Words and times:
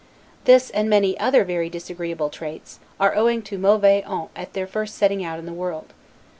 This, 0.45 0.71
and 0.71 0.89
many 0.89 1.15
other 1.19 1.43
very 1.43 1.69
disagreeable 1.69 2.31
habits, 2.33 2.79
are 2.99 3.15
owing 3.15 3.43
to 3.43 3.59
mauvaise 3.59 4.03
honte 4.05 4.29
at 4.35 4.53
their 4.53 4.65
first 4.65 4.95
setting 4.95 5.23
out 5.23 5.37
in 5.37 5.45
the 5.45 5.53
world. 5.53 5.93